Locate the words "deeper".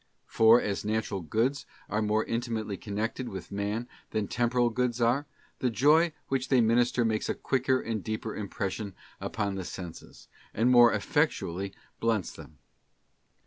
8.03-8.31